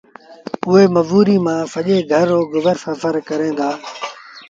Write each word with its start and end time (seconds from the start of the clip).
اُئي 0.67 0.85
مزوريٚ 0.95 1.43
مآݩ 1.45 1.69
سڄي 1.73 1.97
گھر 2.11 2.25
رو 2.31 2.39
گزر 2.53 2.75
سڦر 2.83 3.15
ڪريݩ 3.27 3.57
دآ۔ 3.59 3.69